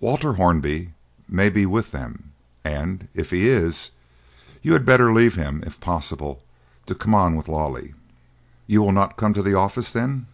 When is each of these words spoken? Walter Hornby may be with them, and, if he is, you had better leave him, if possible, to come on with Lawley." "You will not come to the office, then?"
Walter 0.00 0.32
Hornby 0.32 0.94
may 1.28 1.50
be 1.50 1.66
with 1.66 1.90
them, 1.90 2.32
and, 2.64 3.06
if 3.12 3.28
he 3.30 3.48
is, 3.48 3.90
you 4.62 4.72
had 4.72 4.86
better 4.86 5.12
leave 5.12 5.34
him, 5.34 5.62
if 5.66 5.78
possible, 5.78 6.42
to 6.86 6.94
come 6.94 7.14
on 7.14 7.36
with 7.36 7.48
Lawley." 7.48 7.92
"You 8.66 8.80
will 8.80 8.92
not 8.92 9.18
come 9.18 9.34
to 9.34 9.42
the 9.42 9.52
office, 9.58 9.92
then?" 9.92 10.24